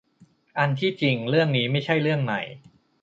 [0.57, 2.41] อันที่จริงเรื่องนี้ไม่ใช่เรื่องใหม่